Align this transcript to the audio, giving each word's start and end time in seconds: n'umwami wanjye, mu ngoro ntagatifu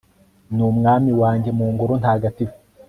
n'umwami 0.55 1.11
wanjye, 1.21 1.49
mu 1.57 1.65
ngoro 1.73 1.93
ntagatifu 2.01 2.57